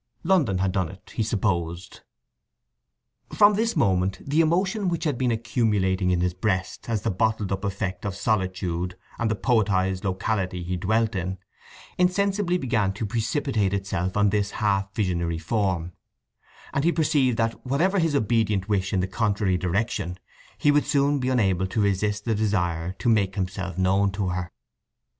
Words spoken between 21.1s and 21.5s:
be